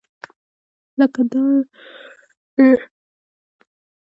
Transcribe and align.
لکه 0.99 1.21
دای 1.31 1.55
چې 2.55 2.65
و. 2.77 2.79